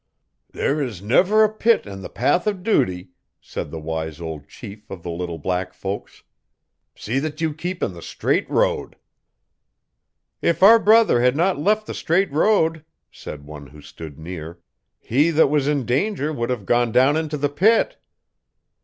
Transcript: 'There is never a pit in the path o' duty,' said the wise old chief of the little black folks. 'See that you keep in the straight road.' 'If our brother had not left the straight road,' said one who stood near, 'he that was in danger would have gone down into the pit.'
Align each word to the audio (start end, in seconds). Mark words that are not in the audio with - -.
'There 0.51 0.81
is 0.81 0.99
never 0.99 1.43
a 1.43 1.53
pit 1.53 1.85
in 1.85 2.01
the 2.01 2.09
path 2.09 2.47
o' 2.47 2.53
duty,' 2.53 3.09
said 3.39 3.69
the 3.69 3.79
wise 3.79 4.19
old 4.19 4.47
chief 4.49 4.89
of 4.89 5.03
the 5.03 5.11
little 5.11 5.37
black 5.37 5.73
folks. 5.75 6.23
'See 6.95 7.19
that 7.19 7.39
you 7.39 7.53
keep 7.53 7.83
in 7.83 7.93
the 7.93 8.01
straight 8.01 8.49
road.' 8.49 8.95
'If 10.41 10.63
our 10.63 10.79
brother 10.79 11.21
had 11.21 11.35
not 11.35 11.59
left 11.59 11.85
the 11.85 11.93
straight 11.93 12.31
road,' 12.31 12.83
said 13.11 13.45
one 13.45 13.67
who 13.67 13.79
stood 13.83 14.17
near, 14.17 14.59
'he 14.97 15.29
that 15.29 15.49
was 15.51 15.67
in 15.67 15.85
danger 15.85 16.33
would 16.33 16.49
have 16.49 16.65
gone 16.65 16.91
down 16.91 17.15
into 17.15 17.37
the 17.37 17.47
pit.' 17.47 17.99